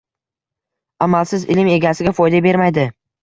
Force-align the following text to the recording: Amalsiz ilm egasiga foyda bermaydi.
Amalsiz 1.07 1.45
ilm 1.55 1.69
egasiga 1.75 2.15
foyda 2.21 2.43
bermaydi. 2.49 2.89